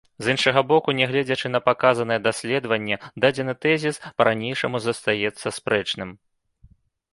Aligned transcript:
З 0.25 0.31
іншага 0.35 0.61
боку, 0.71 0.93
нягледзячы 0.99 1.47
на 1.55 1.59
паказанае 1.67 2.17
даследаванне, 2.29 2.99
дадзены 3.27 3.53
тэзіс 3.67 4.01
па-ранейшаму 4.21 4.77
застаецца 4.89 5.47
спрэчным. 5.61 6.19